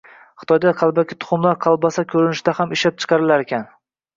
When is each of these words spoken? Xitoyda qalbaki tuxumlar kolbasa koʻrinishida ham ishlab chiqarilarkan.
Xitoyda 0.43 0.71
qalbaki 0.79 1.17
tuxumlar 1.25 1.59
kolbasa 1.67 2.05
koʻrinishida 2.15 2.57
ham 2.61 2.77
ishlab 2.79 3.01
chiqarilarkan. 3.05 3.71